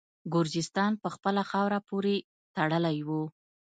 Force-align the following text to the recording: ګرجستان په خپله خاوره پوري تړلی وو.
ګرجستان 0.33 0.91
په 1.03 1.07
خپله 1.15 1.41
خاوره 1.51 1.79
پوري 1.87 2.17
تړلی 2.55 2.97
وو. 3.07 3.23